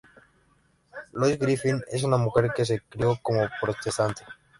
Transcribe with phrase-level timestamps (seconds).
[1.11, 4.23] Lois Griffin es un mujer que se crio como protestante.